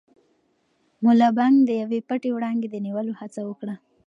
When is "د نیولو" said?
2.71-3.13